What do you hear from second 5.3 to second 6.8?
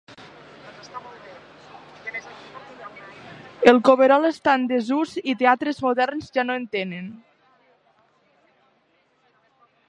i teatres moderns ja no en